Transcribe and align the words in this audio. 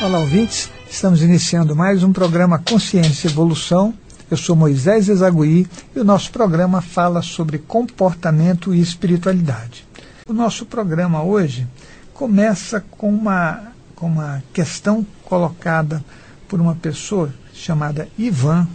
Olá, 0.00 0.20
ouvintes. 0.20 0.70
Estamos 0.88 1.22
iniciando 1.22 1.74
mais 1.74 2.04
um 2.04 2.12
programa 2.12 2.60
Consciência 2.60 3.26
e 3.26 3.30
Evolução. 3.32 3.92
Eu 4.30 4.36
sou 4.36 4.54
Moisés 4.54 5.08
Ezagui 5.08 5.66
e 5.94 5.98
o 5.98 6.04
nosso 6.04 6.30
programa 6.30 6.80
fala 6.80 7.20
sobre 7.20 7.58
comportamento 7.58 8.72
e 8.72 8.80
espiritualidade. 8.80 9.84
O 10.28 10.32
nosso 10.32 10.64
programa 10.64 11.24
hoje 11.24 11.66
começa 12.14 12.80
com 12.92 13.12
uma, 13.12 13.72
com 13.96 14.06
uma 14.06 14.40
questão 14.52 15.04
colocada 15.24 16.04
por 16.46 16.60
uma 16.60 16.76
pessoa 16.76 17.34
chamada 17.52 18.08
Ivan 18.16 18.68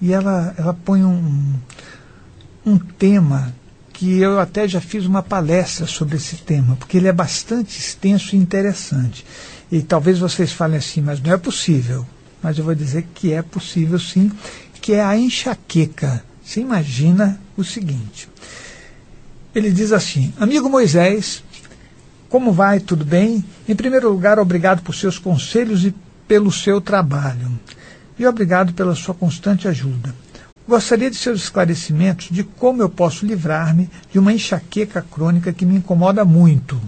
e 0.00 0.10
ela, 0.10 0.54
ela 0.56 0.72
põe 0.72 1.04
um, 1.04 1.52
um 2.64 2.78
tema 2.78 3.52
que 3.96 4.20
eu 4.20 4.38
até 4.38 4.68
já 4.68 4.78
fiz 4.78 5.06
uma 5.06 5.22
palestra 5.22 5.86
sobre 5.86 6.16
esse 6.16 6.36
tema, 6.36 6.76
porque 6.76 6.98
ele 6.98 7.08
é 7.08 7.12
bastante 7.12 7.78
extenso 7.78 8.36
e 8.36 8.38
interessante. 8.38 9.24
E 9.72 9.80
talvez 9.80 10.18
vocês 10.18 10.52
falem 10.52 10.76
assim, 10.76 11.00
mas 11.00 11.18
não 11.18 11.32
é 11.32 11.38
possível. 11.38 12.06
Mas 12.42 12.58
eu 12.58 12.64
vou 12.64 12.74
dizer 12.74 13.06
que 13.14 13.32
é 13.32 13.40
possível 13.40 13.98
sim, 13.98 14.30
que 14.82 14.92
é 14.92 15.02
a 15.02 15.16
enxaqueca. 15.16 16.22
Você 16.44 16.60
imagina 16.60 17.40
o 17.56 17.64
seguinte. 17.64 18.28
Ele 19.54 19.72
diz 19.72 19.92
assim: 19.92 20.30
Amigo 20.38 20.68
Moisés, 20.68 21.42
como 22.28 22.52
vai? 22.52 22.80
Tudo 22.80 23.02
bem? 23.02 23.42
Em 23.66 23.74
primeiro 23.74 24.10
lugar, 24.10 24.38
obrigado 24.38 24.82
por 24.82 24.94
seus 24.94 25.18
conselhos 25.18 25.86
e 25.86 25.94
pelo 26.28 26.52
seu 26.52 26.82
trabalho. 26.82 27.58
E 28.18 28.26
obrigado 28.26 28.74
pela 28.74 28.94
sua 28.94 29.14
constante 29.14 29.66
ajuda. 29.66 30.14
Gostaria 30.66 31.10
de 31.10 31.16
seus 31.16 31.42
esclarecimentos 31.42 32.28
de 32.30 32.42
como 32.42 32.82
eu 32.82 32.88
posso 32.88 33.24
livrar-me 33.24 33.88
de 34.10 34.18
uma 34.18 34.32
enxaqueca 34.32 35.00
crônica 35.00 35.52
que 35.52 35.64
me 35.64 35.76
incomoda 35.76 36.24
muito. 36.24 36.80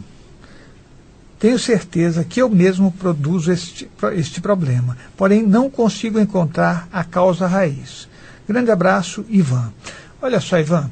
Tenho 1.39 1.59
certeza 1.59 2.25
que 2.25 2.43
eu 2.43 2.49
mesmo 2.49 2.91
produzo 2.91 3.53
este, 3.53 3.89
este 4.15 4.41
problema, 4.41 4.97
porém 5.17 5.47
não 5.47 5.71
consigo 5.71 6.19
encontrar 6.19 6.89
a 6.93 7.05
causa 7.05 7.47
raiz. 7.47 8.09
Grande 8.49 8.73
abraço, 8.73 9.25
Ivan. 9.29 9.73
Olha 10.21 10.41
só, 10.41 10.59
Ivan, 10.59 10.91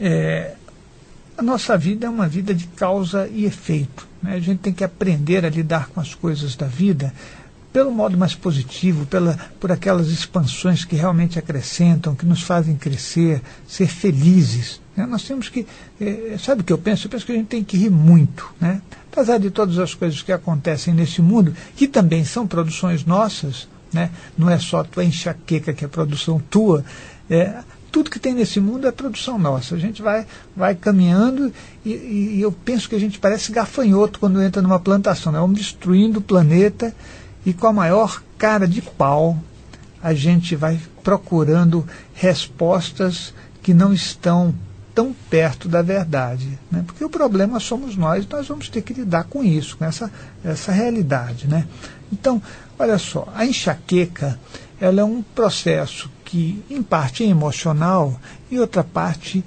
é, 0.00 0.54
a 1.36 1.42
nossa 1.42 1.76
vida 1.76 2.06
é 2.06 2.10
uma 2.10 2.26
vida 2.26 2.54
de 2.54 2.66
causa 2.68 3.28
e 3.28 3.44
efeito. 3.44 4.08
Né? 4.22 4.36
A 4.36 4.40
gente 4.40 4.60
tem 4.60 4.72
que 4.72 4.84
aprender 4.84 5.44
a 5.44 5.50
lidar 5.50 5.88
com 5.88 6.00
as 6.00 6.14
coisas 6.14 6.56
da 6.56 6.66
vida 6.66 7.12
pelo 7.76 7.92
modo 7.92 8.16
mais 8.16 8.34
positivo, 8.34 9.04
pela, 9.04 9.38
por 9.60 9.70
aquelas 9.70 10.08
expansões 10.08 10.82
que 10.82 10.96
realmente 10.96 11.38
acrescentam, 11.38 12.14
que 12.14 12.24
nos 12.24 12.40
fazem 12.40 12.74
crescer, 12.74 13.42
ser 13.68 13.86
felizes. 13.86 14.80
Né? 14.96 15.04
Nós 15.04 15.24
temos 15.24 15.50
que. 15.50 15.66
Eh, 16.00 16.36
sabe 16.38 16.62
o 16.62 16.64
que 16.64 16.72
eu 16.72 16.78
penso? 16.78 17.06
Eu 17.06 17.10
penso 17.10 17.26
que 17.26 17.32
a 17.32 17.34
gente 17.34 17.48
tem 17.48 17.62
que 17.62 17.76
rir 17.76 17.90
muito. 17.90 18.50
Né? 18.58 18.80
Apesar 19.12 19.36
de 19.36 19.50
todas 19.50 19.78
as 19.78 19.92
coisas 19.92 20.22
que 20.22 20.32
acontecem 20.32 20.94
nesse 20.94 21.20
mundo, 21.20 21.54
que 21.76 21.86
também 21.86 22.24
são 22.24 22.46
produções 22.46 23.04
nossas, 23.04 23.68
né? 23.92 24.10
não 24.38 24.48
é 24.48 24.58
só 24.58 24.82
tua 24.82 25.04
enxaqueca 25.04 25.74
que 25.74 25.84
é 25.84 25.88
produção 25.88 26.40
tua. 26.48 26.82
É, 27.28 27.58
tudo 27.92 28.08
que 28.08 28.18
tem 28.18 28.32
nesse 28.32 28.58
mundo 28.58 28.86
é 28.86 28.90
produção 28.90 29.38
nossa. 29.38 29.74
A 29.74 29.78
gente 29.78 30.00
vai, 30.00 30.26
vai 30.56 30.74
caminhando 30.74 31.52
e, 31.84 31.90
e, 31.90 32.40
eu 32.40 32.50
penso 32.50 32.88
que 32.88 32.94
a 32.94 32.98
gente 32.98 33.18
parece 33.18 33.52
gafanhoto 33.52 34.18
quando 34.18 34.40
entra 34.40 34.62
numa 34.62 34.80
plantação. 34.80 35.30
Né? 35.30 35.38
Vamos 35.38 35.58
destruindo 35.58 36.20
o 36.20 36.22
planeta 36.22 36.94
e 37.46 37.54
com 37.54 37.68
a 37.68 37.72
maior 37.72 38.20
cara 38.36 38.66
de 38.66 38.82
pau 38.82 39.38
a 40.02 40.12
gente 40.12 40.54
vai 40.56 40.78
procurando 41.02 41.86
respostas 42.12 43.32
que 43.62 43.72
não 43.72 43.92
estão 43.92 44.54
tão 44.94 45.14
perto 45.30 45.68
da 45.68 45.82
verdade. 45.82 46.58
Né? 46.70 46.82
Porque 46.86 47.04
o 47.04 47.10
problema 47.10 47.60
somos 47.60 47.96
nós, 47.96 48.26
nós 48.28 48.48
vamos 48.48 48.68
ter 48.68 48.82
que 48.82 48.92
lidar 48.92 49.24
com 49.24 49.44
isso, 49.44 49.76
com 49.76 49.84
essa, 49.84 50.10
essa 50.44 50.72
realidade. 50.72 51.46
Né? 51.46 51.66
Então, 52.12 52.42
olha 52.78 52.98
só, 52.98 53.28
a 53.34 53.46
enxaqueca 53.46 54.38
ela 54.80 55.00
é 55.00 55.04
um 55.04 55.22
processo 55.22 56.10
que, 56.24 56.62
em 56.68 56.82
parte, 56.82 57.24
é 57.24 57.26
emocional 57.26 58.18
e 58.50 58.58
outra 58.58 58.84
parte 58.84 59.44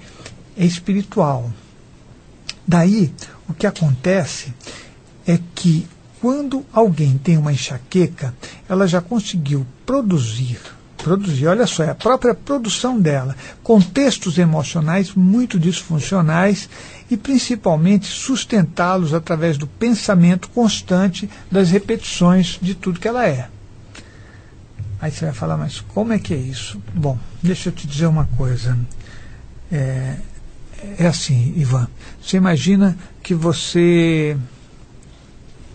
é 0.57 0.65
espiritual. 0.65 1.51
Daí, 2.65 3.13
o 3.47 3.53
que 3.53 3.67
acontece 3.67 4.53
é 5.27 5.39
que 5.53 5.87
quando 6.21 6.65
alguém 6.73 7.17
tem 7.17 7.37
uma 7.37 7.53
enxaqueca, 7.53 8.33
ela 8.67 8.87
já 8.87 9.01
conseguiu 9.01 9.65
produzir, 9.85 10.59
produzir, 10.97 11.47
olha 11.47 11.65
só, 11.65 11.83
é 11.83 11.89
a 11.89 11.95
própria 11.95 12.33
produção 12.33 12.99
dela, 12.99 13.35
contextos 13.63 14.37
emocionais 14.37 15.13
muito 15.13 15.57
disfuncionais 15.57 16.69
e 17.09 17.15
principalmente 17.15 18.07
sustentá-los 18.07 19.13
através 19.13 19.57
do 19.57 19.65
pensamento 19.65 20.49
constante 20.49 21.29
das 21.49 21.69
repetições 21.69 22.59
de 22.61 22.75
tudo 22.75 22.99
que 22.99 23.07
ela 23.07 23.25
é. 23.25 23.47
Aí 25.01 25.11
você 25.11 25.25
vai 25.25 25.33
falar, 25.33 25.55
mas 25.55 25.79
como 25.79 26.11
é 26.11 26.19
que 26.19 26.33
é 26.33 26.37
isso? 26.37 26.81
Bom, 26.93 27.17
deixa 27.41 27.69
eu 27.69 27.73
te 27.73 27.87
dizer 27.87 28.07
uma 28.07 28.25
coisa. 28.35 28.77
É, 29.71 30.17
é 30.97 31.07
assim, 31.07 31.53
Ivan. 31.55 31.87
Você 32.21 32.35
imagina 32.35 32.97
que 33.23 33.33
você 33.33 34.35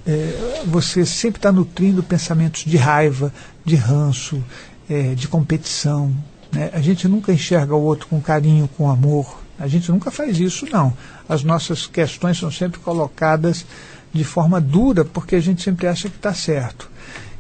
é, 0.07 0.63
você 0.67 1.05
sempre 1.07 1.39
está 1.39 1.51
nutrindo 1.51 2.03
pensamentos 2.03 2.65
de 2.65 2.77
raiva, 2.77 3.33
de 3.65 3.77
ranço, 3.77 4.43
é, 4.89 5.15
de 5.15 5.29
competição. 5.29 6.15
Né? 6.53 6.71
A 6.73 6.81
gente 6.81 7.09
nunca 7.09 7.33
enxerga 7.33 7.75
o 7.75 7.83
outro 7.83 8.07
com 8.09 8.21
carinho, 8.21 8.69
com 8.77 8.91
amor. 8.91 9.41
A 9.59 9.67
gente 9.67 9.91
nunca 9.91 10.11
faz 10.11 10.39
isso, 10.39 10.67
não. 10.71 10.93
As 11.29 11.43
nossas 11.43 11.87
questões 11.87 12.39
são 12.39 12.51
sempre 12.51 12.81
colocadas 12.81 13.65
de 14.13 14.25
forma 14.25 14.61
dura, 14.61 15.05
porque 15.05 15.37
a 15.37 15.41
gente 15.41 15.63
sempre 15.63 15.87
acha 15.87 16.09
que 16.09 16.17
está 16.17 16.35
certo. 16.35 16.91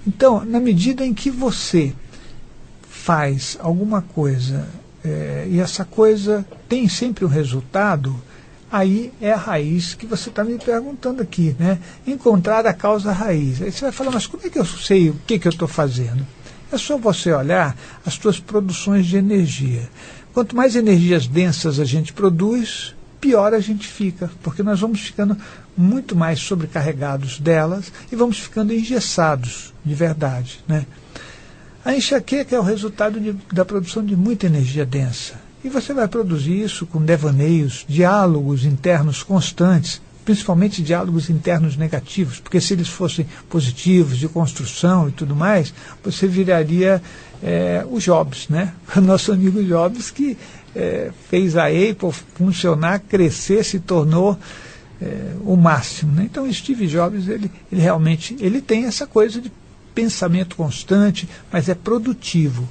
Então, 0.06 0.44
na 0.44 0.60
medida 0.60 1.04
em 1.04 1.14
que 1.14 1.30
você 1.30 1.92
faz 2.88 3.58
alguma 3.60 4.00
coisa 4.00 4.66
é, 5.04 5.46
e 5.50 5.60
essa 5.60 5.84
coisa 5.84 6.44
tem 6.68 6.88
sempre 6.88 7.24
um 7.24 7.28
resultado, 7.28 8.16
aí 8.74 9.12
é 9.20 9.32
a 9.32 9.36
raiz 9.36 9.94
que 9.94 10.04
você 10.04 10.30
está 10.30 10.42
me 10.42 10.58
perguntando 10.58 11.22
aqui, 11.22 11.54
né? 11.60 11.78
Encontrar 12.04 12.66
a 12.66 12.74
causa 12.74 13.12
raiz. 13.12 13.62
Aí 13.62 13.70
você 13.70 13.82
vai 13.82 13.92
falar, 13.92 14.10
mas 14.10 14.26
como 14.26 14.44
é 14.44 14.50
que 14.50 14.58
eu 14.58 14.64
sei 14.64 15.10
o 15.10 15.16
que, 15.24 15.38
que 15.38 15.46
eu 15.46 15.52
estou 15.52 15.68
fazendo? 15.68 16.26
É 16.72 16.76
só 16.76 16.98
você 16.98 17.30
olhar 17.30 17.76
as 18.04 18.14
suas 18.14 18.40
produções 18.40 19.06
de 19.06 19.16
energia. 19.16 19.88
Quanto 20.32 20.56
mais 20.56 20.74
energias 20.74 21.28
densas 21.28 21.78
a 21.78 21.84
gente 21.84 22.12
produz, 22.12 22.96
pior 23.20 23.54
a 23.54 23.60
gente 23.60 23.86
fica, 23.86 24.28
porque 24.42 24.60
nós 24.60 24.80
vamos 24.80 25.02
ficando 25.02 25.36
muito 25.76 26.16
mais 26.16 26.40
sobrecarregados 26.40 27.38
delas 27.38 27.92
e 28.10 28.16
vamos 28.16 28.40
ficando 28.40 28.74
engessados 28.74 29.72
de 29.84 29.94
verdade. 29.94 30.64
Né? 30.66 30.84
A 31.84 31.94
enxaqueca 31.94 32.56
é 32.56 32.58
o 32.58 32.62
resultado 32.62 33.20
de, 33.20 33.36
da 33.52 33.64
produção 33.64 34.04
de 34.04 34.16
muita 34.16 34.46
energia 34.46 34.84
densa. 34.84 35.43
E 35.64 35.68
você 35.70 35.94
vai 35.94 36.06
produzir 36.06 36.60
isso 36.60 36.84
com 36.84 37.02
devaneios, 37.02 37.86
diálogos 37.88 38.66
internos 38.66 39.22
constantes, 39.22 39.98
principalmente 40.22 40.82
diálogos 40.82 41.30
internos 41.30 41.74
negativos, 41.74 42.38
porque 42.38 42.60
se 42.60 42.74
eles 42.74 42.88
fossem 42.88 43.26
positivos, 43.48 44.18
de 44.18 44.28
construção 44.28 45.08
e 45.08 45.12
tudo 45.12 45.34
mais, 45.34 45.72
você 46.02 46.26
viraria 46.26 47.02
é, 47.42 47.82
o 47.90 47.98
Jobs, 47.98 48.48
né? 48.50 48.74
O 48.94 49.00
nosso 49.00 49.32
amigo 49.32 49.64
Jobs 49.64 50.10
que 50.10 50.36
é, 50.76 51.10
fez 51.30 51.56
a 51.56 51.66
Apple 51.68 52.12
funcionar, 52.34 52.98
crescer, 53.00 53.64
se 53.64 53.80
tornou 53.80 54.38
é, 55.00 55.34
o 55.40 55.56
máximo. 55.56 56.12
Né? 56.12 56.24
Então 56.30 56.50
Steve 56.52 56.86
Jobs, 56.86 57.26
ele, 57.26 57.50
ele 57.72 57.80
realmente 57.80 58.36
ele 58.38 58.60
tem 58.60 58.84
essa 58.84 59.06
coisa 59.06 59.40
de 59.40 59.50
pensamento 59.94 60.56
constante, 60.56 61.26
mas 61.50 61.70
é 61.70 61.74
produtivo. 61.74 62.68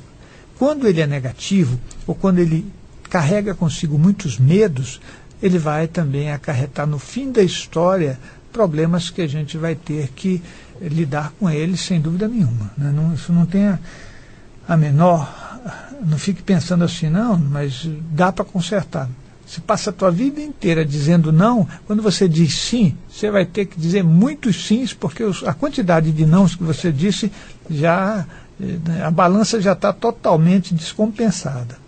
Quando 0.60 0.88
ele 0.88 1.02
é 1.02 1.08
negativo, 1.08 1.80
ou 2.06 2.14
quando 2.14 2.38
ele 2.38 2.66
carrega 3.14 3.54
consigo 3.54 4.00
muitos 4.00 4.40
medos, 4.40 5.00
ele 5.40 5.60
vai 5.60 5.88
também 5.88 6.32
acarretar 6.32 6.88
no 6.88 6.98
fim 6.98 7.32
da 7.32 7.44
história 7.44 8.20
problemas 8.52 9.12
que 9.12 9.22
a 9.22 9.28
gente 9.28 9.56
vai 9.56 9.76
ter 9.76 10.08
que 10.16 10.42
lidar 10.82 11.32
com 11.40 11.48
eles 11.48 11.82
sem 11.82 12.02
dúvida 12.02 12.28
nenhuma. 12.28 12.72
Né? 12.76 12.92
Não, 12.92 13.14
isso 13.14 13.32
não 13.32 13.46
tem 13.46 13.78
a, 14.68 14.76
menor. 14.76 15.32
Não 16.04 16.18
fique 16.18 16.42
pensando 16.42 16.84
assim, 16.84 17.08
não, 17.08 17.38
mas 17.38 17.88
dá 18.10 18.32
para 18.32 18.44
consertar. 18.44 19.08
Você 19.46 19.62
passa 19.62 19.92
a 19.92 19.94
tua 19.94 20.10
vida 20.10 20.42
inteira 20.42 20.84
dizendo 20.84 21.32
não, 21.32 21.68
quando 21.86 22.02
você 22.02 22.28
diz 22.28 22.58
sim, 22.58 22.98
você 23.08 23.30
vai 23.30 23.46
ter 23.46 23.68
que 23.68 23.80
dizer 23.80 24.04
muitos 24.04 24.66
sims, 24.66 24.92
porque 24.92 25.24
a 25.46 25.54
quantidade 25.54 26.12
de 26.12 26.26
nãos 26.26 26.56
que 26.56 26.64
você 26.64 26.92
disse 26.92 27.32
já. 27.70 28.26
Eh, 28.60 29.04
a 29.04 29.12
balança 29.12 29.62
já 29.62 29.74
está 29.74 29.94
totalmente 29.94 30.74
descompensada. 30.74 31.83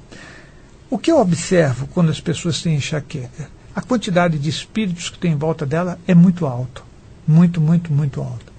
O 0.90 0.98
que 0.98 1.12
eu 1.12 1.20
observo 1.20 1.88
quando 1.88 2.10
as 2.10 2.20
pessoas 2.20 2.62
têm 2.62 2.76
enxaqueca? 2.76 3.50
A 3.76 3.82
quantidade 3.82 4.38
de 4.38 4.50
espíritos 4.50 5.10
que 5.10 5.18
tem 5.18 5.34
em 5.34 5.38
volta 5.38 5.66
dela 5.66 6.00
é 6.08 6.14
muito 6.14 6.46
alto. 6.46 6.84
Muito, 7.28 7.60
muito, 7.60 7.92
muito 7.92 8.22
alto. 8.22 8.54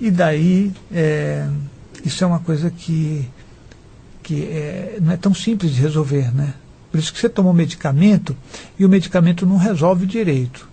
E 0.00 0.10
daí, 0.10 0.72
é, 0.92 1.48
isso 2.04 2.22
é 2.22 2.26
uma 2.26 2.38
coisa 2.40 2.70
que, 2.70 3.26
que 4.22 4.44
é, 4.44 4.98
não 5.00 5.12
é 5.12 5.16
tão 5.16 5.34
simples 5.34 5.74
de 5.74 5.80
resolver, 5.80 6.34
né? 6.34 6.54
Por 6.92 6.98
isso 6.98 7.12
que 7.12 7.18
você 7.18 7.28
toma 7.28 7.50
um 7.50 7.54
medicamento 7.54 8.36
e 8.78 8.84
o 8.84 8.88
medicamento 8.88 9.46
não 9.46 9.56
resolve 9.56 10.06
direito. 10.06 10.68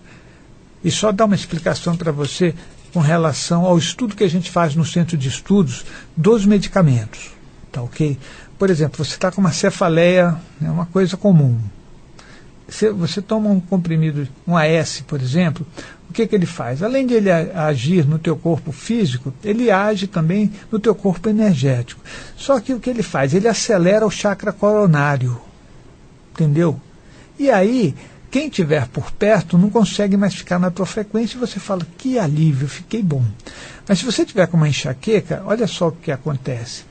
E 0.84 0.90
só 0.90 1.10
dá 1.10 1.24
uma 1.24 1.34
explicação 1.34 1.96
para 1.96 2.12
você 2.12 2.54
com 2.92 3.00
relação 3.00 3.64
ao 3.64 3.76
estudo 3.76 4.14
que 4.14 4.22
a 4.22 4.28
gente 4.28 4.50
faz 4.50 4.76
no 4.76 4.84
centro 4.84 5.16
de 5.16 5.28
estudos 5.28 5.84
dos 6.16 6.46
medicamentos. 6.46 7.33
Tá 7.74 7.82
ok? 7.82 8.16
Por 8.56 8.70
exemplo, 8.70 9.04
você 9.04 9.16
está 9.16 9.32
com 9.32 9.40
uma 9.40 9.50
cefaleia, 9.50 10.36
é 10.62 10.70
uma 10.70 10.86
coisa 10.86 11.16
comum. 11.16 11.58
Você, 12.68 12.88
você 12.90 13.20
toma 13.20 13.50
um 13.50 13.58
comprimido, 13.58 14.28
um 14.46 14.56
AS, 14.56 15.02
por 15.04 15.20
exemplo, 15.20 15.66
o 16.08 16.12
que, 16.12 16.24
que 16.24 16.36
ele 16.36 16.46
faz? 16.46 16.84
Além 16.84 17.04
de 17.04 17.14
ele 17.14 17.32
agir 17.32 18.06
no 18.06 18.16
teu 18.16 18.36
corpo 18.36 18.70
físico, 18.70 19.34
ele 19.42 19.72
age 19.72 20.06
também 20.06 20.52
no 20.70 20.78
teu 20.78 20.94
corpo 20.94 21.28
energético. 21.28 22.00
Só 22.36 22.60
que 22.60 22.72
o 22.72 22.78
que 22.78 22.88
ele 22.88 23.02
faz? 23.02 23.34
Ele 23.34 23.48
acelera 23.48 24.06
o 24.06 24.10
chakra 24.10 24.52
coronário. 24.52 25.36
Entendeu? 26.32 26.80
E 27.36 27.50
aí, 27.50 27.92
quem 28.30 28.48
tiver 28.48 28.86
por 28.86 29.10
perto 29.10 29.58
não 29.58 29.68
consegue 29.68 30.16
mais 30.16 30.32
ficar 30.32 30.60
na 30.60 30.70
tua 30.70 30.86
frequência 30.86 31.36
e 31.36 31.40
você 31.40 31.58
fala, 31.58 31.84
que 31.98 32.20
alívio, 32.20 32.68
fiquei 32.68 33.02
bom. 33.02 33.24
Mas 33.88 33.98
se 33.98 34.04
você 34.04 34.24
tiver 34.24 34.46
com 34.46 34.56
uma 34.56 34.68
enxaqueca, 34.68 35.42
olha 35.44 35.66
só 35.66 35.88
o 35.88 35.92
que 35.92 36.12
acontece. 36.12 36.84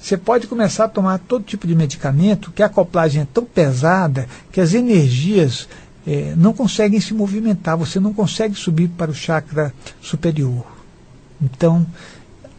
Você 0.00 0.16
pode 0.16 0.46
começar 0.46 0.84
a 0.84 0.88
tomar 0.88 1.18
todo 1.18 1.44
tipo 1.44 1.66
de 1.66 1.74
medicamento, 1.74 2.50
que 2.52 2.62
a 2.62 2.66
acoplagem 2.66 3.22
é 3.22 3.26
tão 3.32 3.44
pesada 3.44 4.26
que 4.50 4.60
as 4.60 4.72
energias 4.72 5.68
é, 6.06 6.32
não 6.36 6.52
conseguem 6.52 7.00
se 7.00 7.12
movimentar, 7.12 7.76
você 7.76 8.00
não 8.00 8.14
consegue 8.14 8.54
subir 8.54 8.88
para 8.88 9.10
o 9.10 9.14
chakra 9.14 9.74
superior. 10.00 10.64
Então, 11.40 11.86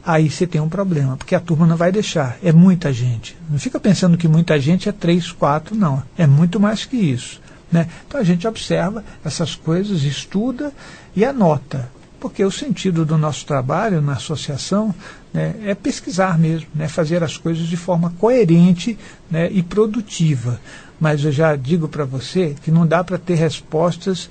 aí 0.06 0.30
você 0.30 0.46
tem 0.46 0.62
um 0.62 0.70
problema, 0.70 1.18
porque 1.18 1.34
a 1.34 1.40
turma 1.40 1.66
não 1.66 1.76
vai 1.76 1.92
deixar. 1.92 2.38
É 2.44 2.52
muita 2.52 2.94
gente. 2.94 3.36
Não 3.50 3.58
fica 3.58 3.80
pensando 3.80 4.18
que 4.18 4.28
muita 4.28 4.60
gente 4.60 4.88
é 4.88 4.92
três, 4.92 5.32
quatro, 5.32 5.76
não. 5.76 6.04
É 6.18 6.28
muito 6.28 6.60
mais 6.60 6.86
que 6.86 6.98
isso. 6.98 7.42
Né? 7.72 7.88
Então 8.08 8.20
a 8.20 8.24
gente 8.24 8.48
observa 8.48 9.04
essas 9.24 9.56
coisas, 9.56 10.04
estuda 10.04 10.72
e 11.16 11.26
anota. 11.26 11.90
Porque 12.21 12.45
o 12.45 12.51
sentido 12.51 13.03
do 13.03 13.18
nosso 13.18 13.45
trabalho 13.47 14.00
na 14.00 14.13
associação 14.13 14.94
né, 15.33 15.56
é 15.65 15.73
pesquisar 15.73 16.38
mesmo, 16.38 16.68
né, 16.75 16.88
fazer 16.88 17.23
as 17.23 17.35
coisas 17.35 17.65
de 17.68 17.75
forma 17.75 18.13
coerente 18.19 18.97
né, 19.29 19.50
e 19.51 19.63
produtiva. 19.63 20.62
Mas 21.00 21.25
eu 21.25 21.31
já 21.31 21.56
digo 21.56 21.88
para 21.88 22.06
você 22.06 22.56
que 22.62 22.69
não 22.69 22.85
dá 22.85 23.03
para 23.03 23.18
ter 23.18 23.33
respostas 23.33 24.29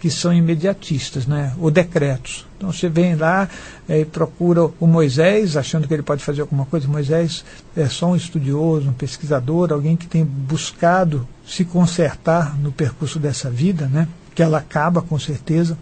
que 0.00 0.10
são 0.10 0.32
imediatistas, 0.32 1.26
né? 1.26 1.52
ou 1.58 1.70
decretos. 1.70 2.46
Então 2.56 2.72
você 2.72 2.88
vem 2.88 3.16
lá 3.16 3.48
é, 3.88 4.00
e 4.00 4.04
procura 4.04 4.68
o 4.78 4.86
Moisés, 4.86 5.56
achando 5.56 5.88
que 5.88 5.94
ele 5.94 6.02
pode 6.02 6.24
fazer 6.24 6.40
alguma 6.40 6.64
coisa. 6.66 6.86
Moisés 6.86 7.44
é 7.76 7.88
só 7.88 8.10
um 8.10 8.16
estudioso, 8.16 8.88
um 8.88 8.92
pesquisador, 8.92 9.72
alguém 9.72 9.96
que 9.96 10.06
tem 10.06 10.24
buscado 10.24 11.26
se 11.46 11.64
consertar 11.64 12.56
no 12.58 12.70
percurso 12.70 13.18
dessa 13.18 13.50
vida, 13.50 13.86
né? 13.86 14.08
que 14.34 14.42
ela 14.42 14.58
acaba 14.58 15.02
com 15.02 15.18
certeza. 15.18 15.76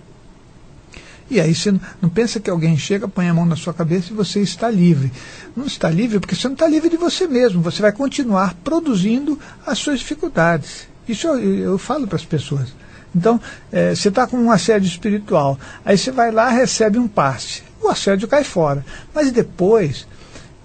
E 1.28 1.40
aí 1.40 1.54
você 1.54 1.74
não 2.00 2.08
pensa 2.08 2.38
que 2.38 2.48
alguém 2.48 2.76
chega, 2.78 3.08
põe 3.08 3.28
a 3.28 3.34
mão 3.34 3.44
na 3.44 3.56
sua 3.56 3.74
cabeça 3.74 4.12
e 4.12 4.16
você 4.16 4.40
está 4.40 4.70
livre. 4.70 5.12
Não 5.56 5.66
está 5.66 5.90
livre 5.90 6.20
porque 6.20 6.34
você 6.34 6.46
não 6.46 6.54
está 6.54 6.68
livre 6.68 6.88
de 6.88 6.96
você 6.96 7.26
mesmo. 7.26 7.60
Você 7.62 7.82
vai 7.82 7.92
continuar 7.92 8.54
produzindo 8.62 9.38
as 9.66 9.78
suas 9.78 9.98
dificuldades. 9.98 10.88
Isso 11.08 11.26
eu, 11.26 11.54
eu 11.58 11.78
falo 11.78 12.06
para 12.06 12.16
as 12.16 12.24
pessoas. 12.24 12.74
Então, 13.14 13.40
é, 13.72 13.94
você 13.94 14.08
está 14.08 14.26
com 14.26 14.36
um 14.36 14.50
assédio 14.50 14.86
espiritual. 14.86 15.58
Aí 15.84 15.96
você 15.96 16.12
vai 16.12 16.30
lá, 16.30 16.48
recebe 16.48 16.98
um 16.98 17.08
passe. 17.08 17.62
O 17.82 17.88
assédio 17.88 18.28
cai 18.28 18.44
fora. 18.44 18.84
Mas 19.14 19.32
depois 19.32 20.06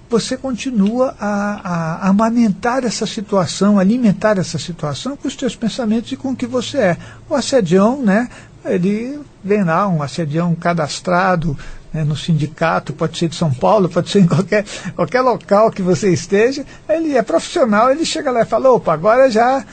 você 0.09 0.35
continua 0.35 1.15
a, 1.17 2.03
a, 2.03 2.09
amamentar 2.09 2.83
essa 2.83 3.07
situação, 3.07 3.79
alimentar 3.79 4.37
essa 4.37 4.59
situação 4.59 5.15
com 5.15 5.27
os 5.27 5.35
seus 5.35 5.55
pensamentos 5.55 6.11
e 6.11 6.17
com 6.17 6.31
o 6.31 6.35
que 6.35 6.45
você 6.45 6.77
é. 6.77 6.97
O 7.29 7.33
assedião, 7.33 8.01
né, 8.01 8.27
ele 8.65 9.17
lá, 9.43 9.87
um 9.87 10.01
assedião 10.01 10.53
cadastrado 10.55 11.57
né, 11.93 12.03
no 12.03 12.15
sindicato, 12.15 12.93
pode 12.93 13.17
ser 13.17 13.27
de 13.27 13.35
São 13.35 13.53
Paulo, 13.53 13.89
pode 13.89 14.09
ser 14.09 14.19
em 14.19 14.27
qualquer, 14.27 14.65
qualquer 14.95 15.21
local 15.21 15.71
que 15.71 15.81
você 15.81 16.11
esteja, 16.11 16.65
ele 16.87 17.17
é 17.17 17.21
profissional, 17.21 17.91
ele 17.91 18.05
chega 18.05 18.31
lá 18.31 18.41
e 18.41 18.45
fala, 18.45 18.71
opa, 18.71 18.93
agora 18.93 19.29
já, 19.29 19.65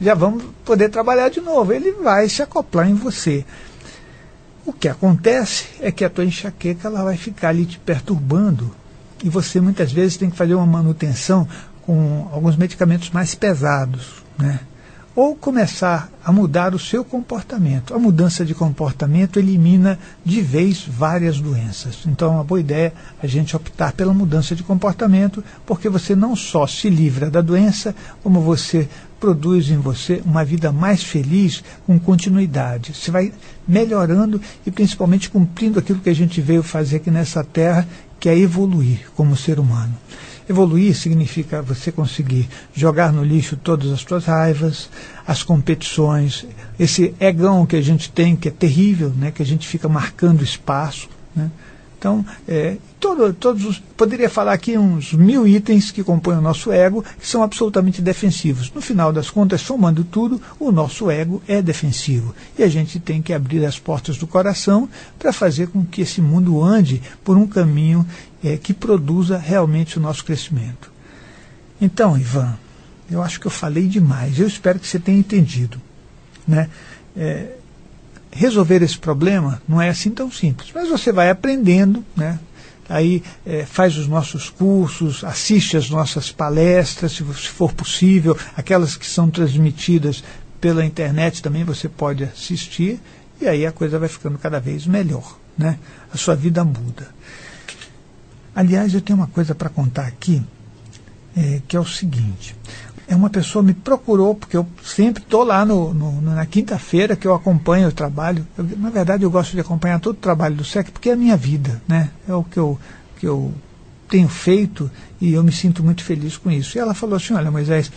já 0.00 0.14
vamos 0.14 0.44
poder 0.64 0.88
trabalhar 0.88 1.28
de 1.28 1.40
novo. 1.40 1.72
Ele 1.72 1.92
vai 1.92 2.28
se 2.28 2.42
acoplar 2.42 2.88
em 2.88 2.94
você. 2.94 3.44
O 4.64 4.72
que 4.72 4.88
acontece 4.88 5.66
é 5.80 5.90
que 5.90 6.04
a 6.04 6.10
tua 6.10 6.24
enxaqueca 6.24 6.88
ela 6.88 7.02
vai 7.02 7.16
ficar 7.16 7.48
ali 7.48 7.66
te 7.66 7.78
perturbando 7.78 8.70
e 9.22 9.28
você 9.28 9.60
muitas 9.60 9.92
vezes 9.92 10.16
tem 10.16 10.30
que 10.30 10.36
fazer 10.36 10.54
uma 10.54 10.66
manutenção 10.66 11.48
com 11.82 12.28
alguns 12.32 12.56
medicamentos 12.56 13.10
mais 13.10 13.34
pesados, 13.34 14.22
né? 14.38 14.60
Ou 15.14 15.34
começar 15.34 16.08
a 16.24 16.32
mudar 16.32 16.74
o 16.74 16.78
seu 16.78 17.04
comportamento. 17.04 17.94
A 17.94 17.98
mudança 17.98 18.44
de 18.44 18.54
comportamento 18.54 19.38
elimina 19.38 19.98
de 20.24 20.40
vez 20.40 20.84
várias 20.86 21.40
doenças. 21.40 21.98
Então 22.06 22.28
é 22.28 22.34
uma 22.36 22.44
boa 22.44 22.60
ideia 22.60 22.92
a 23.22 23.26
gente 23.26 23.56
optar 23.56 23.92
pela 23.92 24.14
mudança 24.14 24.54
de 24.54 24.62
comportamento, 24.62 25.42
porque 25.66 25.88
você 25.88 26.14
não 26.14 26.36
só 26.36 26.66
se 26.66 26.88
livra 26.88 27.30
da 27.30 27.40
doença, 27.40 27.94
como 28.22 28.40
você 28.40 28.88
produz 29.18 29.68
em 29.68 29.76
você 29.76 30.22
uma 30.24 30.44
vida 30.44 30.72
mais 30.72 31.02
feliz 31.02 31.62
com 31.86 31.98
continuidade. 31.98 32.94
Você 32.94 33.10
vai 33.10 33.32
melhorando 33.66 34.40
e 34.64 34.70
principalmente 34.70 35.28
cumprindo 35.28 35.78
aquilo 35.78 36.00
que 36.00 36.08
a 36.08 36.14
gente 36.14 36.40
veio 36.40 36.62
fazer 36.62 36.96
aqui 36.96 37.10
nessa 37.10 37.44
terra, 37.44 37.86
que 38.18 38.28
é 38.28 38.38
evoluir 38.38 39.10
como 39.14 39.36
ser 39.36 39.58
humano. 39.58 39.94
Evoluir 40.50 40.96
significa 40.96 41.62
você 41.62 41.92
conseguir 41.92 42.48
jogar 42.74 43.12
no 43.12 43.22
lixo 43.22 43.56
todas 43.56 43.92
as 43.92 44.00
suas 44.00 44.24
raivas, 44.24 44.90
as 45.24 45.44
competições, 45.44 46.44
esse 46.76 47.14
egão 47.20 47.64
que 47.64 47.76
a 47.76 47.80
gente 47.80 48.10
tem, 48.10 48.34
que 48.34 48.48
é 48.48 48.50
terrível, 48.50 49.10
né, 49.10 49.30
que 49.30 49.42
a 49.42 49.46
gente 49.46 49.68
fica 49.68 49.88
marcando 49.88 50.42
espaço. 50.42 51.08
Né? 51.36 51.48
Então, 52.00 52.24
é, 52.48 52.78
todo, 52.98 53.30
todos 53.34 53.66
os, 53.66 53.78
poderia 53.78 54.30
falar 54.30 54.54
aqui 54.54 54.78
uns 54.78 55.12
mil 55.12 55.46
itens 55.46 55.90
que 55.90 56.02
compõem 56.02 56.38
o 56.38 56.40
nosso 56.40 56.72
ego, 56.72 57.04
que 57.20 57.28
são 57.28 57.42
absolutamente 57.42 58.00
defensivos. 58.00 58.72
No 58.74 58.80
final 58.80 59.12
das 59.12 59.28
contas, 59.28 59.60
somando 59.60 60.02
tudo, 60.02 60.40
o 60.58 60.72
nosso 60.72 61.10
ego 61.10 61.42
é 61.46 61.60
defensivo. 61.60 62.34
E 62.58 62.62
a 62.62 62.68
gente 62.68 62.98
tem 62.98 63.20
que 63.20 63.34
abrir 63.34 63.62
as 63.66 63.78
portas 63.78 64.16
do 64.16 64.26
coração 64.26 64.88
para 65.18 65.30
fazer 65.30 65.68
com 65.68 65.84
que 65.84 66.00
esse 66.00 66.22
mundo 66.22 66.64
ande 66.64 67.02
por 67.22 67.36
um 67.36 67.46
caminho 67.46 68.06
é, 68.42 68.56
que 68.56 68.72
produza 68.72 69.36
realmente 69.36 69.98
o 69.98 70.00
nosso 70.00 70.24
crescimento. 70.24 70.90
Então, 71.78 72.16
Ivan, 72.16 72.58
eu 73.10 73.22
acho 73.22 73.38
que 73.38 73.46
eu 73.46 73.50
falei 73.50 73.86
demais. 73.86 74.38
Eu 74.38 74.46
espero 74.46 74.78
que 74.78 74.88
você 74.88 74.98
tenha 74.98 75.18
entendido. 75.18 75.78
Né? 76.48 76.70
É, 77.14 77.56
resolver 78.32 78.82
esse 78.82 78.98
problema 78.98 79.60
não 79.68 79.80
é 79.80 79.88
assim 79.88 80.10
tão 80.10 80.30
simples, 80.30 80.70
mas 80.74 80.88
você 80.88 81.12
vai 81.12 81.30
aprendendo, 81.30 82.04
né? 82.16 82.38
aí 82.88 83.22
é, 83.46 83.64
faz 83.64 83.96
os 83.96 84.08
nossos 84.08 84.50
cursos, 84.50 85.22
assiste 85.22 85.76
as 85.76 85.88
nossas 85.88 86.32
palestras, 86.32 87.12
se 87.12 87.22
for 87.22 87.72
possível, 87.72 88.36
aquelas 88.56 88.96
que 88.96 89.06
são 89.06 89.30
transmitidas 89.30 90.24
pela 90.60 90.84
internet 90.84 91.40
também 91.40 91.64
você 91.64 91.88
pode 91.88 92.24
assistir, 92.24 93.00
e 93.40 93.48
aí 93.48 93.64
a 93.64 93.72
coisa 93.72 93.98
vai 93.98 94.08
ficando 94.08 94.36
cada 94.38 94.58
vez 94.60 94.86
melhor, 94.86 95.38
né? 95.56 95.78
a 96.12 96.18
sua 96.18 96.34
vida 96.34 96.64
muda. 96.64 97.08
Aliás, 98.54 98.92
eu 98.92 99.00
tenho 99.00 99.18
uma 99.18 99.28
coisa 99.28 99.54
para 99.54 99.70
contar 99.70 100.06
aqui, 100.06 100.42
é, 101.36 101.62
que 101.66 101.76
é 101.76 101.80
o 101.80 101.86
seguinte. 101.86 102.56
É 103.10 103.16
uma 103.16 103.28
pessoa 103.28 103.60
me 103.60 103.74
procurou, 103.74 104.36
porque 104.36 104.56
eu 104.56 104.64
sempre 104.84 105.20
estou 105.20 105.42
lá 105.42 105.66
no, 105.66 105.92
no, 105.92 106.20
na 106.20 106.46
quinta-feira 106.46 107.16
que 107.16 107.26
eu 107.26 107.34
acompanho 107.34 107.88
o 107.88 107.92
trabalho. 107.92 108.46
Eu, 108.56 108.64
na 108.76 108.88
verdade, 108.88 109.24
eu 109.24 109.30
gosto 109.30 109.50
de 109.50 109.60
acompanhar 109.60 109.98
todo 109.98 110.14
o 110.14 110.20
trabalho 110.20 110.54
do 110.54 110.64
SEC, 110.64 110.92
porque 110.92 111.10
é 111.10 111.14
a 111.14 111.16
minha 111.16 111.36
vida, 111.36 111.82
né? 111.88 112.10
É 112.28 112.32
o 112.32 112.44
que 112.44 112.56
eu, 112.56 112.78
que 113.18 113.26
eu 113.26 113.52
tenho 114.08 114.28
feito 114.28 114.88
e 115.20 115.32
eu 115.32 115.42
me 115.42 115.50
sinto 115.50 115.82
muito 115.82 116.04
feliz 116.04 116.36
com 116.36 116.52
isso. 116.52 116.78
E 116.78 116.80
ela 116.80 116.94
falou 116.94 117.16
assim, 117.16 117.34
olha 117.34 117.50
Moisés, 117.50 117.90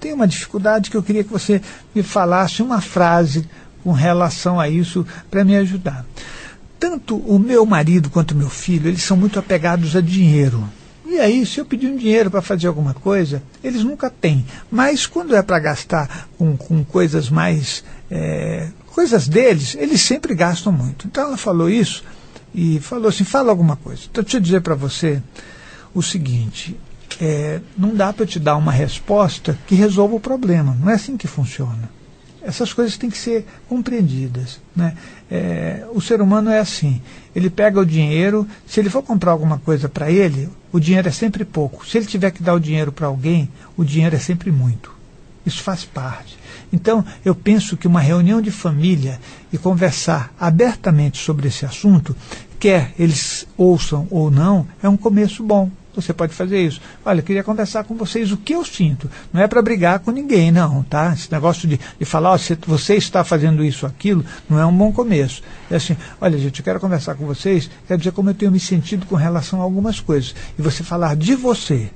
tem 0.00 0.12
uma 0.12 0.26
dificuldade 0.26 0.90
que 0.90 0.96
eu 0.96 1.02
queria 1.02 1.22
que 1.22 1.32
você 1.32 1.62
me 1.94 2.02
falasse 2.02 2.60
uma 2.60 2.80
frase 2.80 3.48
com 3.84 3.92
relação 3.92 4.58
a 4.58 4.68
isso 4.68 5.06
para 5.30 5.44
me 5.44 5.56
ajudar 5.56 6.04
tanto 6.78 7.16
o 7.16 7.38
meu 7.38 7.64
marido 7.64 8.10
quanto 8.10 8.32
o 8.32 8.36
meu 8.36 8.50
filho, 8.50 8.88
eles 8.88 9.02
são 9.02 9.16
muito 9.16 9.38
apegados 9.38 9.96
a 9.96 10.00
dinheiro. 10.00 10.68
E 11.08 11.20
aí, 11.20 11.46
se 11.46 11.60
eu 11.60 11.64
pedir 11.64 11.86
um 11.86 11.96
dinheiro 11.96 12.30
para 12.30 12.42
fazer 12.42 12.66
alguma 12.66 12.92
coisa, 12.92 13.40
eles 13.62 13.84
nunca 13.84 14.10
têm. 14.10 14.44
Mas 14.70 15.06
quando 15.06 15.36
é 15.36 15.42
para 15.42 15.58
gastar 15.60 16.28
com, 16.36 16.56
com 16.56 16.84
coisas 16.84 17.30
mais. 17.30 17.84
É, 18.10 18.68
coisas 18.86 19.28
deles, 19.28 19.76
eles 19.78 20.00
sempre 20.00 20.34
gastam 20.34 20.72
muito. 20.72 21.06
Então 21.06 21.24
ela 21.24 21.36
falou 21.36 21.70
isso 21.70 22.02
e 22.52 22.80
falou 22.80 23.08
assim: 23.08 23.22
fala 23.22 23.50
alguma 23.50 23.76
coisa. 23.76 24.02
Então 24.10 24.24
deixa 24.24 24.38
eu 24.38 24.40
dizer 24.40 24.62
para 24.62 24.74
você 24.74 25.22
o 25.94 26.02
seguinte: 26.02 26.76
é, 27.20 27.60
não 27.78 27.94
dá 27.94 28.12
para 28.12 28.24
eu 28.24 28.26
te 28.26 28.40
dar 28.40 28.56
uma 28.56 28.72
resposta 28.72 29.56
que 29.66 29.74
resolva 29.74 30.16
o 30.16 30.20
problema. 30.20 30.76
Não 30.80 30.90
é 30.90 30.94
assim 30.94 31.16
que 31.16 31.28
funciona. 31.28 31.88
Essas 32.46 32.72
coisas 32.72 32.96
têm 32.96 33.10
que 33.10 33.18
ser 33.18 33.44
compreendidas. 33.68 34.60
Né? 34.74 34.96
É, 35.30 35.84
o 35.92 36.00
ser 36.00 36.20
humano 36.20 36.48
é 36.48 36.60
assim: 36.60 37.02
ele 37.34 37.50
pega 37.50 37.80
o 37.80 37.84
dinheiro, 37.84 38.46
se 38.66 38.78
ele 38.78 38.88
for 38.88 39.02
comprar 39.02 39.32
alguma 39.32 39.58
coisa 39.58 39.88
para 39.88 40.10
ele, 40.10 40.48
o 40.72 40.78
dinheiro 40.78 41.08
é 41.08 41.12
sempre 41.12 41.44
pouco. 41.44 41.84
Se 41.84 41.98
ele 41.98 42.06
tiver 42.06 42.30
que 42.30 42.42
dar 42.42 42.54
o 42.54 42.60
dinheiro 42.60 42.92
para 42.92 43.08
alguém, 43.08 43.50
o 43.76 43.84
dinheiro 43.84 44.14
é 44.14 44.18
sempre 44.20 44.52
muito. 44.52 44.94
Isso 45.44 45.62
faz 45.62 45.84
parte. 45.84 46.38
Então, 46.72 47.04
eu 47.24 47.34
penso 47.34 47.76
que 47.76 47.86
uma 47.86 48.00
reunião 48.00 48.40
de 48.40 48.50
família 48.50 49.20
e 49.52 49.58
conversar 49.58 50.32
abertamente 50.38 51.18
sobre 51.18 51.48
esse 51.48 51.64
assunto 51.64 52.14
quer 52.58 52.92
eles 52.98 53.46
ouçam 53.56 54.06
ou 54.10 54.30
não, 54.30 54.66
é 54.82 54.88
um 54.88 54.96
começo 54.96 55.42
bom. 55.42 55.70
Você 55.96 56.12
pode 56.12 56.34
fazer 56.34 56.64
isso. 56.64 56.80
Olha, 57.04 57.20
eu 57.20 57.24
queria 57.24 57.42
conversar 57.42 57.84
com 57.84 57.94
vocês 57.94 58.30
o 58.30 58.36
que 58.36 58.54
eu 58.54 58.64
sinto. 58.64 59.10
Não 59.32 59.40
é 59.40 59.48
para 59.48 59.62
brigar 59.62 59.98
com 60.00 60.10
ninguém, 60.10 60.52
não, 60.52 60.82
tá? 60.82 61.12
Esse 61.14 61.32
negócio 61.32 61.66
de, 61.66 61.80
de 61.98 62.04
falar, 62.04 62.34
oh, 62.34 62.38
se 62.38 62.56
você 62.66 62.94
está 62.96 63.24
fazendo 63.24 63.64
isso, 63.64 63.86
aquilo, 63.86 64.24
não 64.48 64.58
é 64.58 64.66
um 64.66 64.76
bom 64.76 64.92
começo. 64.92 65.42
É 65.70 65.76
assim, 65.76 65.96
olha, 66.20 66.38
gente, 66.38 66.60
eu 66.60 66.64
quero 66.64 66.78
conversar 66.78 67.14
com 67.14 67.24
vocês, 67.24 67.70
quero 67.88 67.98
dizer 67.98 68.12
como 68.12 68.30
eu 68.30 68.34
tenho 68.34 68.52
me 68.52 68.60
sentido 68.60 69.06
com 69.06 69.16
relação 69.16 69.60
a 69.60 69.64
algumas 69.64 69.98
coisas. 69.98 70.34
E 70.58 70.62
você 70.62 70.84
falar 70.84 71.16
de 71.16 71.34
você. 71.34 71.90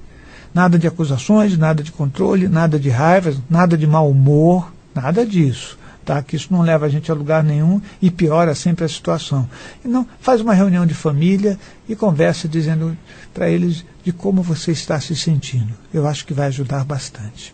Nada 0.52 0.78
de 0.78 0.86
acusações, 0.86 1.56
nada 1.56 1.82
de 1.82 1.92
controle, 1.92 2.48
nada 2.48 2.78
de 2.78 2.88
raiva, 2.88 3.32
nada 3.48 3.76
de 3.76 3.86
mau 3.86 4.10
humor, 4.10 4.72
nada 4.94 5.24
disso 5.24 5.78
tá? 6.04 6.22
que 6.22 6.36
isso 6.36 6.48
não 6.50 6.62
leva 6.62 6.86
a 6.86 6.88
gente 6.88 7.10
a 7.10 7.14
lugar 7.14 7.42
nenhum 7.42 7.80
e 8.00 8.10
piora 8.10 8.54
sempre 8.54 8.84
a 8.84 8.88
situação. 8.88 9.48
Então, 9.84 10.06
faz 10.20 10.40
uma 10.40 10.54
reunião 10.54 10.86
de 10.86 10.94
família 10.94 11.58
e 11.88 11.94
conversa 11.94 12.48
dizendo 12.48 12.96
para 13.32 13.48
eles 13.48 13.84
de 14.02 14.12
como 14.12 14.42
você 14.42 14.72
está 14.72 15.00
se 15.00 15.14
sentindo. 15.14 15.72
Eu 15.92 16.06
acho 16.06 16.26
que 16.26 16.34
vai 16.34 16.46
ajudar 16.46 16.84
bastante. 16.84 17.52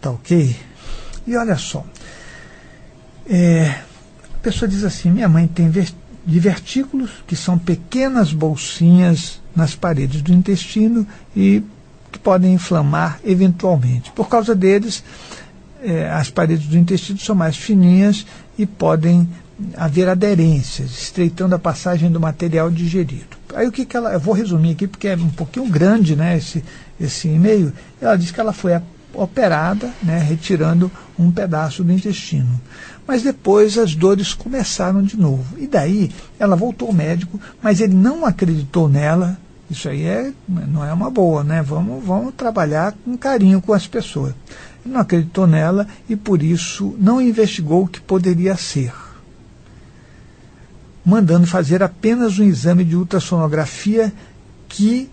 Tá 0.00 0.10
ok? 0.10 0.56
E 1.26 1.36
olha 1.36 1.56
só, 1.56 1.84
é, 3.28 3.74
a 4.34 4.38
pessoa 4.42 4.68
diz 4.68 4.84
assim, 4.84 5.10
minha 5.10 5.28
mãe 5.28 5.46
tem 5.46 5.72
divertículos, 6.24 7.10
que 7.26 7.34
são 7.34 7.58
pequenas 7.58 8.32
bolsinhas 8.32 9.40
nas 9.54 9.74
paredes 9.74 10.22
do 10.22 10.32
intestino 10.32 11.06
e 11.34 11.62
que 12.12 12.18
podem 12.18 12.54
inflamar 12.54 13.18
eventualmente. 13.24 14.12
Por 14.12 14.28
causa 14.28 14.54
deles, 14.54 15.02
é, 15.82 16.08
as 16.10 16.30
paredes 16.30 16.66
do 16.66 16.78
intestino 16.78 17.18
são 17.18 17.34
mais 17.34 17.56
fininhas 17.56 18.26
e 18.58 18.66
podem 18.66 19.28
haver 19.76 20.08
aderências, 20.08 20.90
estreitando 20.90 21.54
a 21.54 21.58
passagem 21.58 22.10
do 22.10 22.20
material 22.20 22.70
digerido. 22.70 23.36
Aí 23.54 23.66
o 23.66 23.72
que, 23.72 23.86
que 23.86 23.96
ela. 23.96 24.12
Eu 24.12 24.20
vou 24.20 24.34
resumir 24.34 24.72
aqui 24.72 24.86
porque 24.86 25.08
é 25.08 25.16
um 25.16 25.30
pouquinho 25.30 25.66
grande 25.66 26.14
né, 26.14 26.36
esse, 26.36 26.62
esse 27.00 27.28
e-mail. 27.28 27.72
Ela 28.00 28.16
diz 28.16 28.30
que 28.30 28.40
ela 28.40 28.52
foi 28.52 28.78
operada, 29.14 29.90
né, 30.02 30.18
retirando 30.18 30.90
um 31.18 31.30
pedaço 31.30 31.82
do 31.82 31.92
intestino. 31.92 32.60
Mas 33.06 33.22
depois 33.22 33.78
as 33.78 33.94
dores 33.94 34.34
começaram 34.34 35.02
de 35.02 35.16
novo. 35.16 35.56
E 35.58 35.66
daí 35.66 36.10
ela 36.38 36.56
voltou 36.56 36.88
ao 36.88 36.94
médico, 36.94 37.40
mas 37.62 37.80
ele 37.80 37.94
não 37.94 38.26
acreditou 38.26 38.88
nela. 38.88 39.38
Isso 39.70 39.88
aí 39.88 40.04
é, 40.04 40.32
não 40.48 40.84
é 40.84 40.92
uma 40.92 41.10
boa, 41.10 41.42
né? 41.42 41.62
Vamos, 41.62 42.04
vamos 42.04 42.34
trabalhar 42.34 42.94
com 43.04 43.16
carinho 43.16 43.62
com 43.62 43.72
as 43.72 43.86
pessoas 43.86 44.34
não 44.86 45.00
acreditou 45.00 45.46
nela 45.46 45.86
e 46.08 46.16
por 46.16 46.42
isso 46.42 46.94
não 46.98 47.20
investigou 47.20 47.84
o 47.84 47.88
que 47.88 48.00
poderia 48.00 48.56
ser, 48.56 48.92
mandando 51.04 51.46
fazer 51.46 51.82
apenas 51.82 52.38
um 52.38 52.44
exame 52.44 52.84
de 52.84 52.96
ultrassonografia 52.96 54.12
que 54.68 55.10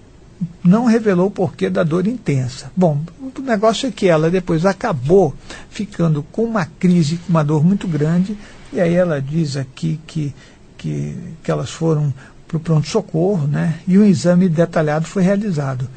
não 0.63 0.85
revelou 0.85 1.27
o 1.27 1.31
porquê 1.31 1.69
da 1.69 1.83
dor 1.83 2.07
intensa. 2.07 2.71
Bom, 2.75 3.01
o 3.21 3.41
negócio 3.41 3.87
é 3.87 3.91
que 3.91 4.07
ela 4.07 4.29
depois 4.29 4.65
acabou 4.65 5.33
ficando 5.69 6.23
com 6.23 6.43
uma 6.43 6.65
crise, 6.65 7.17
com 7.17 7.29
uma 7.29 7.43
dor 7.43 7.63
muito 7.63 7.87
grande, 7.87 8.37
e 8.71 8.81
aí 8.81 8.93
ela 8.93 9.21
diz 9.21 9.55
aqui 9.55 9.99
que, 10.05 10.33
que, 10.77 11.15
que 11.43 11.51
elas 11.51 11.69
foram 11.69 12.13
para 12.47 12.57
o 12.57 12.59
pronto-socorro, 12.59 13.47
né? 13.47 13.79
E 13.87 13.97
um 13.97 14.05
exame 14.05 14.49
detalhado 14.49 15.05
foi 15.05 15.23
realizado. 15.23 15.87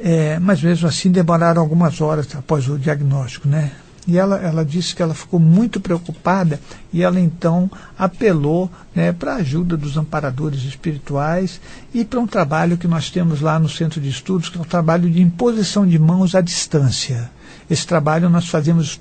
É, 0.00 0.38
mas 0.38 0.62
mesmo 0.62 0.88
assim 0.88 1.10
demoraram 1.10 1.60
algumas 1.60 2.00
horas 2.00 2.28
após 2.34 2.68
o 2.68 2.78
diagnóstico, 2.78 3.48
né? 3.48 3.72
E 4.08 4.16
ela, 4.16 4.38
ela 4.38 4.64
disse 4.64 4.96
que 4.96 5.02
ela 5.02 5.12
ficou 5.12 5.38
muito 5.38 5.80
preocupada 5.80 6.58
e 6.90 7.02
ela 7.02 7.20
então 7.20 7.70
apelou 7.98 8.70
né, 8.94 9.12
para 9.12 9.34
a 9.34 9.36
ajuda 9.36 9.76
dos 9.76 9.98
amparadores 9.98 10.62
espirituais 10.62 11.60
e 11.92 12.06
para 12.06 12.18
um 12.18 12.26
trabalho 12.26 12.78
que 12.78 12.88
nós 12.88 13.10
temos 13.10 13.42
lá 13.42 13.58
no 13.58 13.68
Centro 13.68 14.00
de 14.00 14.08
Estudos, 14.08 14.48
que 14.48 14.56
é 14.56 14.60
um 14.62 14.64
trabalho 14.64 15.10
de 15.10 15.20
imposição 15.20 15.86
de 15.86 15.98
mãos 15.98 16.34
à 16.34 16.40
distância. 16.40 17.30
Esse 17.68 17.86
trabalho 17.86 18.30
nós 18.30 18.48
fazemos 18.48 18.98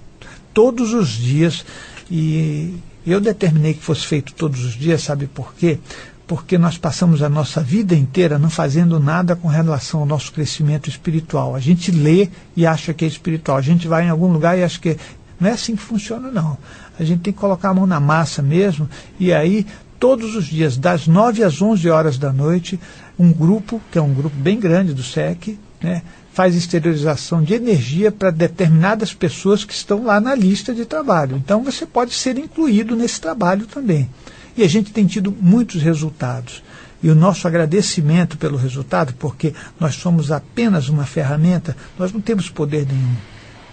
todos 0.54 0.94
os 0.94 1.08
dias 1.08 1.66
e 2.12 2.78
eu 3.06 3.22
determinei 3.22 3.76
que 3.76 3.84
fosse 3.84 4.06
feito 4.06 4.34
todos 4.34 4.66
os 4.66 4.74
dias, 4.74 5.04
sabe 5.04 5.26
por 5.26 5.54
quê? 5.54 5.80
Porque 6.28 6.58
nós 6.58 6.78
passamos 6.78 7.24
a 7.24 7.30
nossa 7.30 7.62
vida 7.62 7.96
inteira 7.96 8.38
não 8.38 8.50
fazendo 8.50 9.00
nada 9.00 9.34
com 9.34 9.48
relação 9.48 10.02
ao 10.02 10.06
nosso 10.06 10.34
crescimento 10.34 10.90
espiritual. 10.90 11.56
A 11.56 11.60
gente 11.60 11.90
lê 11.90 12.30
e 12.56 12.68
acha 12.68 12.94
que 12.94 13.06
é 13.06 13.08
espiritual. 13.08 13.58
A 13.58 13.62
gente 13.62 13.88
vai 13.88 14.06
em 14.06 14.10
algum 14.10 14.28
lugar 14.28 14.58
e 14.58 14.64
acha 14.64 14.80
que. 14.80 14.98
Não 15.40 15.50
é 15.50 15.54
assim 15.54 15.76
que 15.76 15.82
funciona, 15.82 16.30
não. 16.30 16.58
A 17.00 17.04
gente 17.04 17.22
tem 17.22 17.32
que 17.32 17.40
colocar 17.40 17.70
a 17.70 17.74
mão 17.74 17.86
na 17.86 18.00
massa 18.00 18.42
mesmo, 18.42 18.90
e 19.20 19.32
aí, 19.32 19.66
todos 20.00 20.36
os 20.36 20.46
dias, 20.46 20.76
das 20.78 21.08
9 21.08 21.44
às 21.44 21.62
11 21.62 21.88
horas 21.90 22.18
da 22.18 22.34
noite, 22.34 22.80
um 23.20 23.32
grupo, 23.32 23.80
que 23.92 24.00
é 24.00 24.02
um 24.02 24.14
grupo 24.14 24.36
bem 24.36 24.60
grande 24.60 24.96
do 24.96 25.04
SEC, 25.04 25.60
né, 25.80 26.02
faz 26.34 26.56
exteriorização 26.56 27.44
de 27.44 27.54
energia 27.54 28.12
para 28.12 28.32
determinadas 28.32 29.14
pessoas 29.14 29.64
que 29.64 29.74
estão 29.74 30.04
lá 30.04 30.20
na 30.20 30.34
lista 30.34 30.74
de 30.74 30.86
trabalho. 30.86 31.38
Então, 31.38 31.64
você 31.64 31.86
pode 31.86 32.16
ser 32.16 32.38
incluído 32.40 32.96
nesse 32.96 33.22
trabalho 33.22 33.68
também. 33.68 34.10
E 34.58 34.64
a 34.64 34.68
gente 34.68 34.92
tem 34.92 35.06
tido 35.06 35.32
muitos 35.32 35.82
resultados. 35.82 36.64
E 37.02 37.10
o 37.10 37.16
nosso 37.16 37.48
agradecimento 37.48 38.38
pelo 38.38 38.58
resultado, 38.58 39.14
porque 39.20 39.54
nós 39.80 39.96
somos 39.96 40.32
apenas 40.32 40.90
uma 40.90 41.06
ferramenta, 41.06 41.78
nós 41.98 42.12
não 42.12 42.20
temos 42.20 42.50
poder 42.50 42.88
nenhum. 42.88 43.16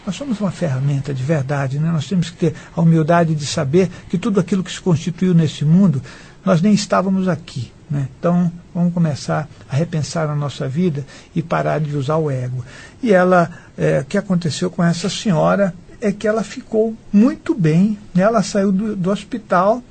Nós 0.06 0.14
somos 0.14 0.38
uma 0.38 0.50
ferramenta 0.50 1.14
de 1.14 1.22
verdade, 1.22 1.78
né? 1.78 1.90
nós 1.90 2.06
temos 2.06 2.28
que 2.28 2.36
ter 2.36 2.54
a 2.76 2.80
humildade 2.82 3.34
de 3.34 3.46
saber 3.46 3.90
que 4.10 4.18
tudo 4.18 4.38
aquilo 4.38 4.62
que 4.62 4.70
se 4.70 4.80
constituiu 4.80 5.32
nesse 5.32 5.64
mundo, 5.64 6.02
nós 6.44 6.60
nem 6.60 6.74
estávamos 6.74 7.26
aqui. 7.26 7.72
Né? 7.90 8.06
Então, 8.18 8.52
vamos 8.74 8.92
começar 8.92 9.48
a 9.66 9.74
repensar 9.74 10.28
a 10.28 10.34
nossa 10.34 10.68
vida 10.68 11.06
e 11.34 11.42
parar 11.42 11.80
de 11.80 11.96
usar 11.96 12.16
o 12.16 12.30
ego. 12.30 12.62
E 13.02 13.10
ela, 13.12 13.50
é, 13.78 14.00
o 14.00 14.04
que 14.04 14.18
aconteceu 14.18 14.70
com 14.70 14.84
essa 14.84 15.08
senhora 15.08 15.74
é 15.98 16.12
que 16.12 16.28
ela 16.28 16.44
ficou 16.44 16.94
muito 17.10 17.54
bem, 17.54 17.98
né? 18.14 18.24
ela 18.24 18.42
saiu 18.42 18.70
do, 18.70 18.94
do 18.94 19.10
hospital 19.10 19.82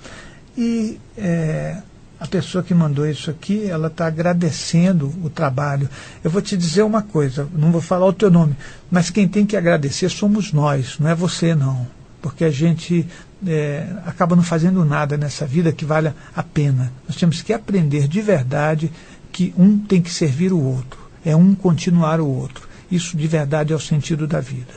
e 0.58 1.00
é, 1.18 1.78
a 2.20 2.28
pessoa 2.28 2.64
que 2.64 2.74
mandou 2.74 3.06
isso 3.06 3.30
aqui, 3.30 3.66
ela 3.66 3.88
está 3.88 4.08
agradecendo 4.08 5.14
o 5.24 5.30
trabalho. 5.30 5.90
Eu 6.24 6.32
vou 6.32 6.42
te 6.42 6.56
dizer 6.56 6.84
uma 6.84 7.02
coisa, 7.02 7.48
não 7.54 7.72
vou 7.72 7.82
falar 7.82 8.06
o 8.06 8.14
teu 8.14 8.32
nome, 8.32 8.56
mas 8.90 9.10
quem 9.10 9.28
tem 9.28 9.46
que 9.46 9.58
agradecer 9.58 10.10
somos 10.10 10.54
nós, 10.54 10.98
não 11.00 11.10
é 11.10 11.16
você 11.16 11.54
não. 11.54 11.86
Porque 12.22 12.46
a 12.46 12.50
gente 12.50 13.06
é, 13.46 13.88
acaba 14.06 14.36
não 14.36 14.44
fazendo 14.44 14.86
nada 14.86 15.18
nessa 15.18 15.46
vida 15.46 15.74
que 15.74 15.84
valha 15.84 16.16
a 16.34 16.42
pena. 16.42 16.94
Nós 17.08 17.18
temos 17.18 17.42
que 17.42 17.52
aprender 17.52 18.08
de 18.08 18.22
verdade 18.22 18.90
que 19.30 19.54
um 19.58 19.78
tem 19.78 20.02
que 20.02 20.10
servir 20.10 20.54
o 20.54 20.64
outro. 20.64 21.02
É 21.26 21.36
um 21.36 21.54
continuar 21.54 22.22
o 22.22 22.28
outro. 22.28 22.70
Isso 22.90 23.18
de 23.18 23.28
verdade 23.28 23.74
é 23.74 23.76
o 23.76 23.80
sentido 23.80 24.26
da 24.28 24.40
vida. 24.40 24.74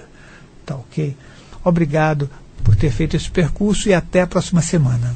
Tá 0.64 0.75
ok? 0.75 1.16
Obrigado 1.62 2.28
por 2.64 2.75
ter 2.75 2.90
feito 2.90 3.16
esse 3.16 3.30
percurso 3.30 3.88
e 3.88 3.95
até 3.95 4.23
a 4.23 4.26
próxima 4.26 4.62
semana. 4.62 5.14